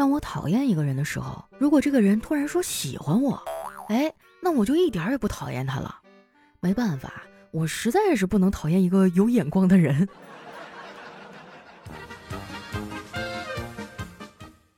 [0.00, 3.38] 当我讨厌一个人的时候，如果这个人突然说喜欢我，
[3.90, 5.94] 哎，那我就一点也不讨厌他了。
[6.58, 7.12] 没办法，
[7.50, 10.08] 我实在是不能讨厌一个有眼光的人。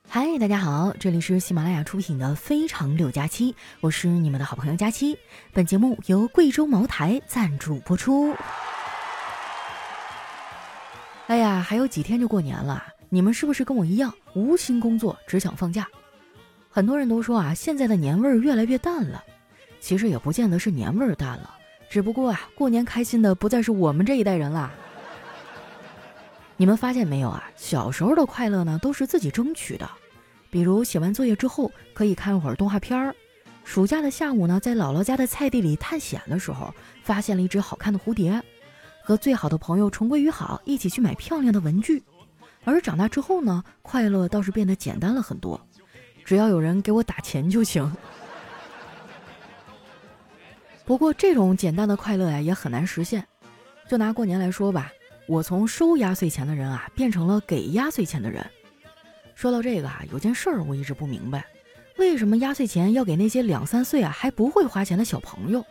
[0.09, 5.17] 嗨，大家好，这里是喜马拉雅出品的《非常六加七》，我是你们的好朋友佳期。
[5.53, 8.35] 本节目由贵州茅台赞助播出。
[11.27, 15.87] 哎呀，还有几天就过年了，你们是不是跟我一样无心工作，只想放假？
[16.69, 19.23] 很多人都说啊，现在的年味儿越来越淡了。
[19.79, 21.53] 其实也不见得是年味儿淡了，
[21.89, 24.71] 只不过啊，过年开心的不再是我们这一代人啦。
[26.55, 27.43] 你们发现没有啊？
[27.55, 29.89] 小时候的快乐呢，都是自己争取的，
[30.49, 33.13] 比如写完作业之后可以看会儿动画片儿，
[33.63, 38.41] 暑假的下午呢，在姥姥家的菜地里探险的时候，发现了一只好看的蝴蝶。
[39.03, 42.01] 和最好的朋友重归于好，一起去买漂亮的文具。
[42.65, 45.59] 而长大之后呢，快乐倒是变得简单了很多，
[46.23, 47.91] 只要有人给我打钱就行。
[50.85, 53.25] 不过这种简单的快乐呀，也很难实现。
[53.87, 54.91] 就拿过年来说吧，
[55.27, 58.45] 我从收压岁钱的人啊，变成了给压岁钱的人。
[59.35, 61.45] 说到这个啊，有件事儿我一直不明白，
[61.97, 65.65] 为什么压岁钱要给那些两三岁啊还不会花钱的小朋友？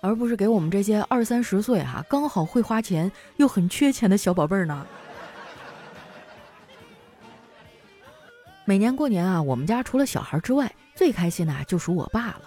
[0.00, 4.86] 而不是给我们这些二三十岁哈刚好会花钱又很缺钱的小宝贝儿呢？
[8.68, 12.42] 每年过年啊，我们家除了小孩之外，最开心的就属我爸了。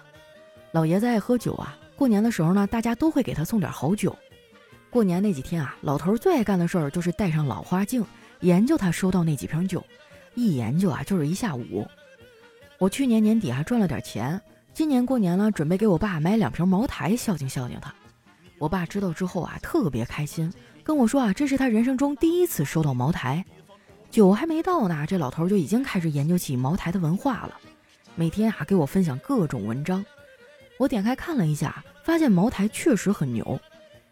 [0.70, 4.14] 老爷子爱喝酒啊，过年的时候呢，大家都会给他送点好酒。
[4.90, 8.04] 过年那几天啊，老头最爱干的事儿就是戴上老花镜，
[8.40, 9.82] 研究他收到那几瓶酒，
[10.34, 11.88] 一研究啊就是一下午。
[12.76, 14.38] 我去年年底还赚了点钱。
[14.74, 17.94] 今年过年了，准备给我爸买两瓶茅台孝敬孝敬他。
[18.58, 20.52] 我爸知道之后啊，特别开心，
[20.84, 23.42] 跟我说啊，这是他人生中第一次收到茅台。
[24.10, 27.54] 酒还没到呢，这老头就已经开始研究起茅台的文化了，
[28.16, 30.04] 每天啊给我分享各种文章。
[30.78, 33.60] 我点开看了一下，发现茅台确实很牛，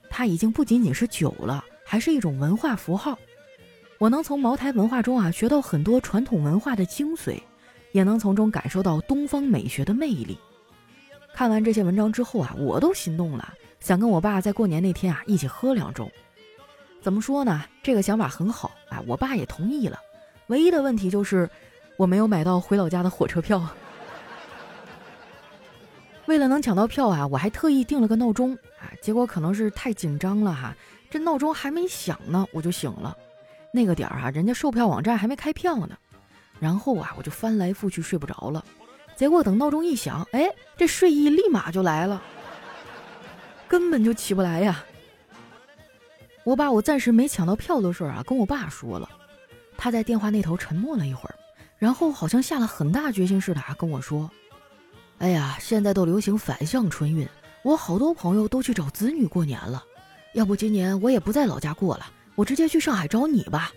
[0.09, 3.19] 它已经不仅仅是酒了，还是一种文化符号。
[3.99, 7.41] 我能从茅台文化中啊学到很多传统文化的精髓，
[7.91, 10.39] 也能从中感受到东方美学的魅力。
[11.35, 16.09] 看完这些文章之后啊，我都心动了，想跟我爸在过年那天啊一起喝两盅。
[17.01, 17.65] 怎么说呢？
[17.83, 19.99] 这个想法很好啊，我爸也同意了。
[20.49, 21.49] 唯一的问题就是
[21.97, 23.67] 我没有买到回老家的火车票。
[26.27, 30.75] 为了能抢到票啊，我还特意定了个闹钟啊，结果可能是太紧张了哈，
[31.09, 33.17] 这闹钟还没响呢，我就醒了。
[33.73, 35.97] 那个点儿啊，人家售票网站还没开票呢，
[36.59, 38.63] 然后啊，我就翻来覆去睡不着了。
[39.17, 42.23] 结果等闹钟一响，哎，这睡意立马就来了，
[43.67, 44.85] 根本就起不来呀。
[46.49, 49.07] 我把我暂时没抢到票的事儿啊跟我爸说了，
[49.77, 51.35] 他在电话那头沉默了一会儿，
[51.77, 54.31] 然后好像下了很大决心似的啊跟我说
[55.21, 57.29] ：“哎呀，现在都流行反向春运，
[57.63, 59.85] 我好多朋友都去找子女过年了，
[60.33, 63.71] 要不今年我也不在老家过了，我直接去上海找你吧。”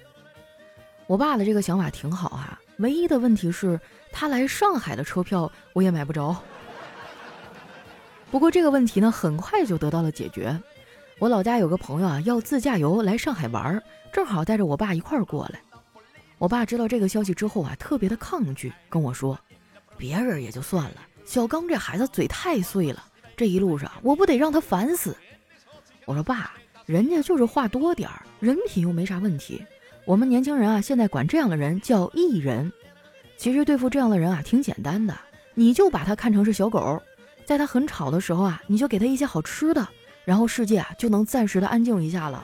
[1.07, 3.77] 我爸的这个想法挺好啊，唯一的问题是。
[4.13, 6.35] 他来上海的车票我也买不着。
[8.29, 10.57] 不过这个问题呢，很快就得到了解决。
[11.21, 13.79] 我老家有个朋友啊，要自驾游来上海玩，
[14.11, 15.61] 正好带着我爸一块儿过来。
[16.39, 19.37] 我爸知道这个消息之后啊，特别的抗拒，跟我说
[19.99, 23.05] ：“别人也就算了，小刚这孩子嘴太碎了，
[23.37, 25.15] 这一路上我不得让他烦死。”
[26.05, 26.53] 我说：“爸，
[26.87, 29.63] 人家就是话多点儿，人品又没啥问题。
[30.05, 32.73] 我们年轻人啊，现在管这样的人叫艺人。”
[33.37, 35.15] 其实对付这样的人啊，挺简单的，
[35.53, 36.99] 你就把他看成是小狗，
[37.45, 39.87] 在他很吵的时候啊，你就给他一些好吃的，
[40.23, 42.43] 然后世界啊就能暂时的安静一下了。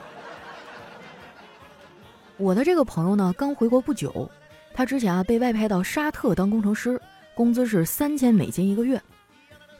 [2.36, 4.30] 我的这个朋友呢，刚回国不久，
[4.72, 7.00] 他之前啊被外派到沙特当工程师，
[7.34, 9.00] 工资是三千美金一个月。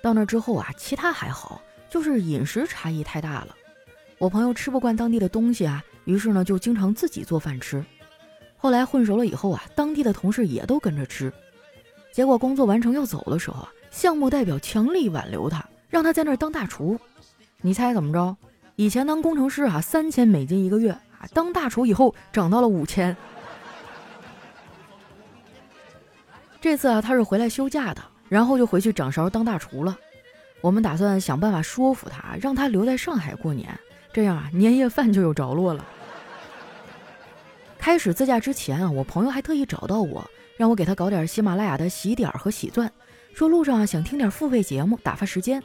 [0.02, 3.54] 到那之后啊，其他还好，就是饮食差异太大了。
[4.18, 7.84] 我朋友吃不惯当地的东西啊，于是呢就经常自己做饭吃。
[8.56, 11.32] 后来混熟了以后啊，当地的同事也都跟着吃。
[12.10, 16.98] 结果工作完成要走的时候啊，项目代表强力挽留他，让他在那儿当大厨。
[17.60, 18.36] 你猜怎么着？
[18.76, 23.16] 以前当工程师啊，三千美金一个月啊，当大厨以后涨到了五千。
[26.60, 29.98] 这次啊，他是回来休假的，然后就回去掌勺当大厨了。
[30.60, 33.76] 我们打算想办法说服他，让他留在上海过年，
[34.12, 35.84] 这样啊，年夜饭就有着落了。
[37.76, 40.24] 开始自驾之前啊，我朋友还特意找到我，
[40.56, 42.88] 让我给他搞点喜马拉雅的喜点和喜钻，
[43.34, 45.60] 说路上啊想听点付费节目打发时间。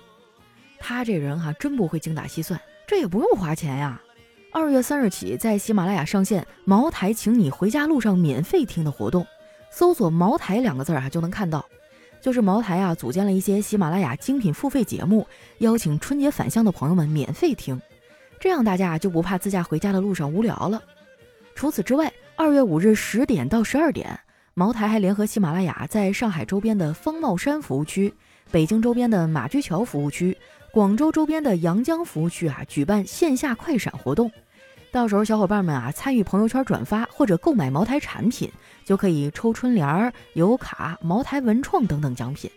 [0.86, 4.02] 他这人哈真不会精打细算，这也不用花钱呀。
[4.52, 9.26] 二月三日起，在喜马拉雅上线茅台请你回家路上免费听的活动，
[9.72, 11.66] 搜索“茅台”两个字儿啊，就能看到。
[12.20, 15.26] 就是茅台啊，组建了一些喜马拉雅精品付费节目，
[15.60, 17.82] 邀请春节返乡的朋友们免费听，
[18.38, 20.84] 这样大家就不怕自驾回家的路上无聊了。
[21.56, 24.20] 除此之外，二月五日十点到十二点，
[24.54, 28.14] 茅台还联合喜马拉雅，在上海周边的方帽山服务区、
[28.52, 30.38] 北京周边的马驹桥服务区、
[30.74, 34.32] 广州周边的阳江服务区啊，举办线下快闪活动。
[34.92, 38.52] 到时候小伙伴们啊，参与朋友圈转发或者购买茅台产品，
[38.84, 42.50] 就可以抽春联、油卡、茅台文创等等奖品。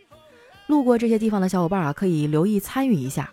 [0.67, 3.31] 路过这些地方的小伙伴啊，可以留意参与一下。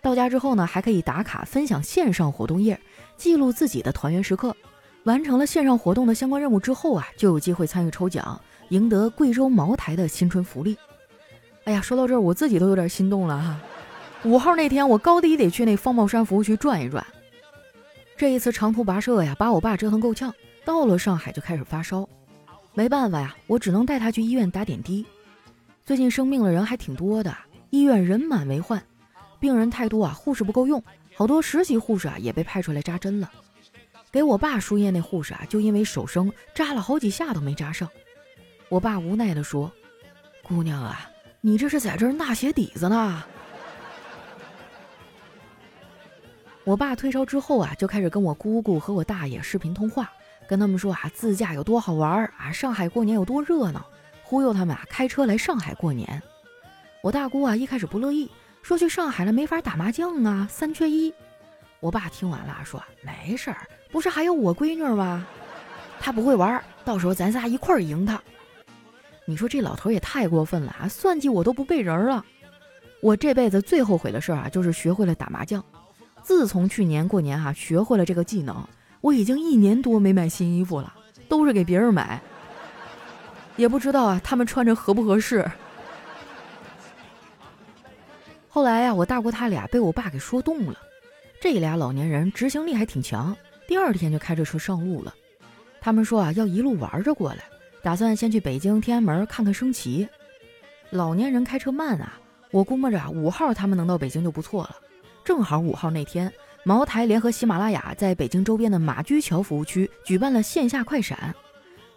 [0.00, 2.80] 到家之后呢，还可以打卡分享线上活动页，
[3.18, 4.56] 记录自己的团圆时刻。
[5.04, 8.40] 完成了线上活动的相关任务之后啊，就有机会参与抽奖，
[8.70, 10.74] 赢得贵州茅台的新春福利。
[11.64, 13.60] 哎呀，说到这儿，我自己都有点心动了哈。
[14.24, 17.04] 五号那天，我高低得去那方帽山服务区转一转。
[18.16, 20.32] 这一次长途跋涉呀，把我爸折腾够呛。
[20.64, 22.08] 到了上海就开始发烧，
[22.72, 25.04] 没办法呀，我只能带他去医院打点滴。
[25.84, 27.36] 最近生病的人还挺多的，
[27.70, 28.80] 医院人满为患，
[29.40, 30.80] 病人太多啊，护士不够用，
[31.16, 33.28] 好多实习护士啊也被派出来扎针了。
[34.12, 37.88] 给我爸输液那护士啊，就因为手生扎了好几下都没扎上。
[38.68, 39.72] 我爸无奈地说
[40.44, 41.10] ：“姑娘啊，
[41.40, 43.24] 你这是在这儿纳鞋底子呢。”
[46.64, 50.10] 我爸退烧之后啊，就开始跟我姑姑和我大爷视频通话，
[50.46, 53.84] 跟他们说啊自驾有多好玩啊，上海过年有多热闹，
[54.22, 56.22] 忽悠他们啊开车来上海过年。
[57.02, 58.30] 我大姑啊一开始不乐意，
[58.62, 61.12] 说去上海了没法打麻将啊，三缺一。
[61.80, 65.26] 我爸听完了说没事儿，不是还有我闺女吗？
[65.98, 68.22] 她不会玩，到时候咱仨一块儿赢她。
[69.24, 72.24] 你说这老头也太过分了啊，算计我都不背人了。
[73.00, 75.64] 我这辈子最后悔的事儿啊，就是学会了打麻将。
[76.22, 78.66] 自从去年过年哈学会了这个技能，
[79.00, 80.94] 我已经一年多没买新衣服了，
[81.28, 82.20] 都是给别人买，
[83.56, 85.50] 也不知道啊他们穿着合不合适。
[88.48, 90.78] 后来呀，我大姑他俩被我爸给说动了，
[91.40, 93.34] 这俩老年人执行力还挺强，
[93.66, 95.14] 第二天就开着车上路了。
[95.80, 97.42] 他们说啊要一路玩着过来，
[97.82, 100.06] 打算先去北京天安门看看升旗。
[100.90, 102.20] 老年人开车慢啊，
[102.50, 104.76] 我估摸着五号他们能到北京就不错了。
[105.32, 106.30] 正好五号那天，
[106.62, 111.34] 茅台联合喜马拉雅在北京周边的马驹桥服务区举办了线下快闪。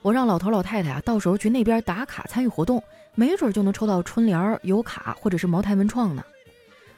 [0.02, 2.82] 我让老头老太太啊，到时候去那边打卡参与活动，
[3.14, 6.24] 没准就能抽到春联、油卡或者是茅台文创呢。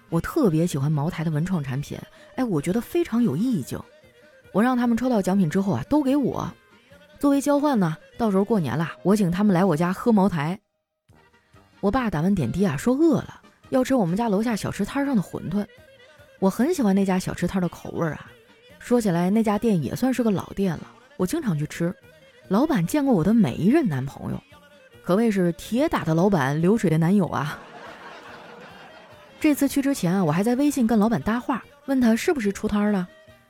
[0.10, 1.98] 我特别喜欢茅台的文创产品，
[2.36, 3.80] 哎，我觉得非常有意境。
[4.52, 6.48] 我让他们抽到奖品之后啊，都给我，
[7.18, 7.98] 作为交换呢。
[8.16, 10.60] 到时候过年了，我请他们来我家喝茅台。
[11.80, 13.42] 我爸打完点滴啊，说饿了，
[13.72, 15.66] 要吃我们家楼下小吃摊上的馄饨。
[16.40, 18.32] 我很喜欢那家小吃摊的口味啊，
[18.80, 20.88] 说起来那家店也算是个老店了，
[21.18, 21.94] 我经常去吃。
[22.48, 24.42] 老板见过我的每一任男朋友，
[25.04, 27.60] 可谓是铁打的老板，流水的男友啊。
[29.40, 33.08] 这次去之前啊，我还在微信跟老板搭话，问他是不是出摊了。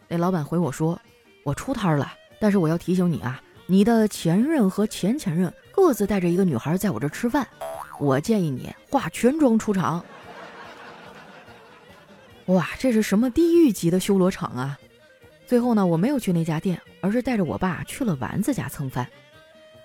[0.07, 0.99] 那老板回我说，
[1.43, 7.47] 我出摊了，但是我要提醒你啊，你的前任和前前任各自带着一个女孩在我这吃饭，
[7.99, 10.03] 我建议你化全妆出场。
[12.47, 14.79] 哇，这是什么地狱级的修罗场啊！
[15.45, 19.05] 最后呢，我没有去那家店，而是带着我爸去了丸子家蹭饭。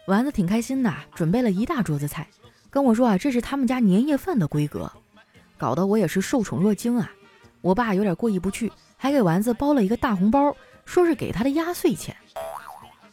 [0.06, 2.28] 丸子挺开心的，准备了一大桌子菜，
[2.70, 4.90] 跟我说啊，这是他们家年夜饭的规格，
[5.58, 7.10] 搞得我也是受宠若惊啊。
[7.62, 12.16] 我爸有点过意不去，还给丸子包了一个大红包，说是给他的压岁钱。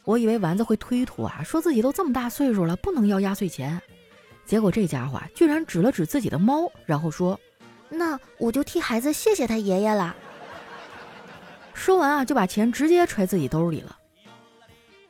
[0.03, 3.81] 我以为丸子会推脱啊，说自己都这么大岁数了，不能要压岁钱。
[4.45, 7.39] 结果这家伙居然指了指自己的猫，然后说。
[7.89, 10.15] 那我就替孩子谢谢他爷爷了。
[11.73, 13.97] 说完啊，就把钱直接揣自己兜里了。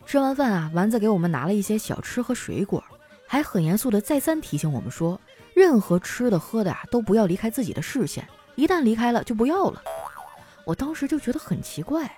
[0.05, 2.83] 吃完饭啊，丸子给我们拿了一些小吃和水果，
[3.27, 5.19] 还很严肃的再三提醒我们说，
[5.53, 9.83] 任何吃的喝的啊，都不要离开自己的视线，一旦离开了就不要了。
[10.65, 12.11] 我当时就觉得很奇怪，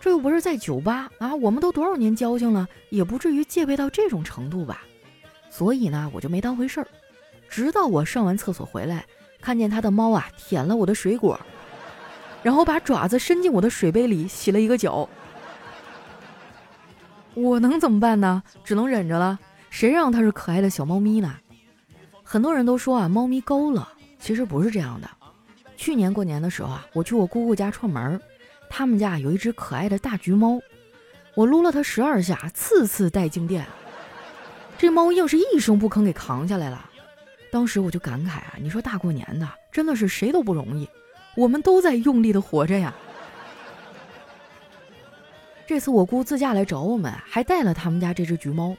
[0.00, 4.82] 这又不是在酒吧啊，我们都多少年交情了，也不至于戒备到这种程度吧。
[5.50, 6.88] 所以呢，我就没当回事儿，
[7.48, 9.06] 直到我上完厕所回来。
[9.40, 11.38] 看见他的猫啊舔了我的水果，
[12.42, 15.08] 然后把爪子伸进我的水杯里洗了一个脚，
[17.34, 18.42] 我能怎么办呢？
[18.64, 19.38] 只能忍着了。
[19.70, 21.34] 谁让它是可爱的小猫咪呢？
[22.24, 23.84] 很多人都说啊，猫咪高冷，
[24.18, 25.08] 其实不是这样的。
[25.76, 28.20] 去年过年的时候啊，我去我姑姑家串门，
[28.68, 30.58] 他们家有一只可爱的大橘猫，
[31.34, 33.64] 我撸了它十二下，次次带静电，
[34.76, 36.87] 这猫硬是一声不吭给扛下来了。
[37.50, 40.88] 当时我就感慨啊，你说大过年的，真的是谁都不容易，
[41.36, 42.94] 我们都在用力的活着呀。
[45.66, 48.76] 这次我姑自驾来找我们，还带了他们家这只橘猫。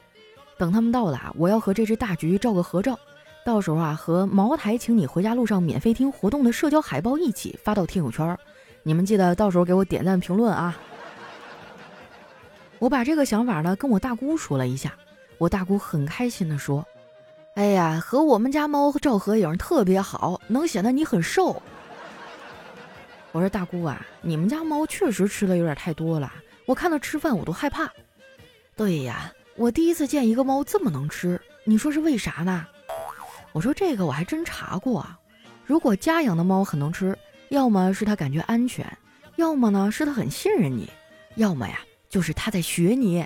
[0.58, 2.98] 等他们到了，我要和这只大橘照个合照，
[3.44, 8.36] 到时候啊，和茅台请你回家路上免费听活动的社交海报一起发到听友圈，
[8.82, 10.76] 你们记得到时候给我点赞评论啊。
[12.78, 14.94] 我把这个想法呢跟我大姑说了一下，
[15.38, 16.84] 我大姑很开心的说
[17.60, 21.60] ：“哎呀，和我们家猫照合影特别好，能显得你很瘦。”
[23.32, 26.32] 我说大姑啊，你们家猫确实吃的有点太多了，
[26.64, 27.86] 我看它吃饭我都害怕。
[28.74, 29.30] 对呀。
[29.56, 32.66] 我第一次见一个猫这么能吃，你说是为啥呢？
[33.52, 35.18] 我说这个我还真查过啊。
[35.66, 37.14] 如果家养的猫很能吃，
[37.50, 38.86] 要么是它感觉安全，
[39.36, 40.88] 要么呢是它很信任你，
[41.34, 43.22] 要么呀就是它在学你。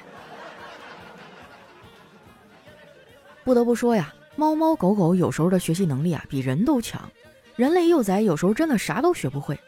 [3.45, 7.09] 不得不说呀，猫猫狗狗有时候的学习能力啊比人都强，
[7.57, 9.59] 人类幼崽有时候真的啥都学不会。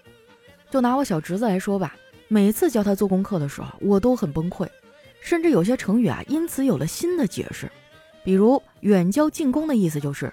[0.71, 1.95] 就拿我小侄子来说吧，
[2.29, 4.69] 每次教他做功课的时候，我都很崩溃。
[5.21, 7.71] 甚至有些成语啊，因此有了新的解释，
[8.23, 10.33] 比如“远交近攻”的意思就是，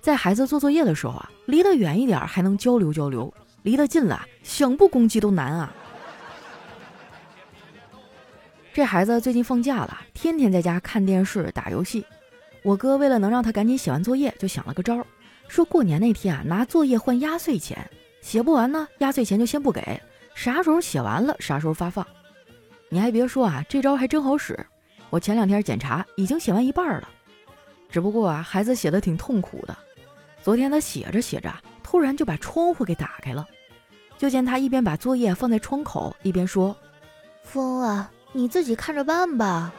[0.00, 5.74] 在孩子做作业的时候啊，离得远一点还能交流交流，离得近了想不攻击都难啊。
[8.72, 12.04] 这孩子最近放假了，天天在家看电视打游戏。
[12.62, 15.04] 我哥为了能让他赶紧写完作业，就想了个招儿，
[15.48, 17.78] 说过年那天啊，拿作业换压岁钱，
[18.20, 20.00] 写不完呢，压岁钱就先不给，
[20.34, 22.06] 啥时候写完了，啥时候发放。
[22.88, 24.58] 你还别说啊，这招还真好使。
[25.10, 27.08] 我前两天检查，已经写完一半了。
[27.90, 29.76] 只不过啊，孩子写的挺痛苦的。
[30.42, 31.52] 昨天他写着写着，
[31.82, 33.46] 突然就把窗户给打开了。
[34.16, 36.76] 就见他一边把作业放在窗口，一边说
[37.42, 39.72] ：“风啊，你自己看着办吧。”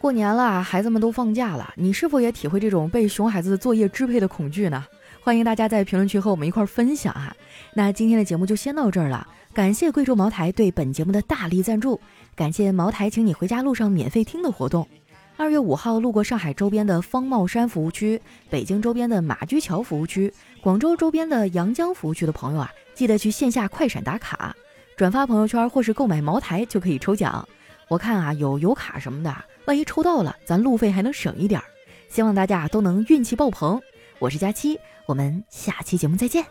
[0.00, 4.82] 过年了，孩子们都放假了，你是否也体会这种被熊孩子的作业支配的恐惧呢？
[5.22, 7.36] 欢迎大家在评论区和我们一块儿分享啊！
[7.74, 9.28] 那今天的节目就先到这儿了。
[9.52, 12.00] 感谢贵州茅台对本节目的大力赞助，
[12.34, 14.88] 感谢茅台请你回家路上免费听的活动。
[15.36, 24.56] 二月五号路过上海周边的方帽山服务区、北京周边的马驹桥服务区、广州周边的阳江服务区的朋友啊，记得去线下快闪打卡，
[24.96, 27.46] 转发朋友圈或是购买茅台就可以抽奖。
[27.88, 29.34] 我看啊有油卡什么的，
[29.70, 31.62] 万一抽到了，咱路费还能省一点。
[32.08, 33.80] 希望大家都能运气爆棚。
[34.18, 36.44] 我是佳期，我们下期节目再见。